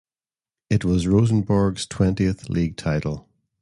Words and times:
It 0.71 0.83
was 0.83 1.05
Rosenborg's 1.05 1.85
twentieth 1.85 2.49
league 2.49 2.75
title. 2.75 3.29